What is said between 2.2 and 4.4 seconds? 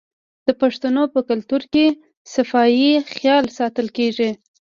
صفايي خیال ساتل کیږي.